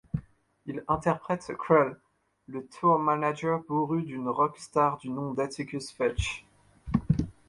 [0.65, 1.95] Il interprète 'Krull',
[2.47, 6.43] le tour manager bourru d'une rock star du nom d'Atticus Fetch.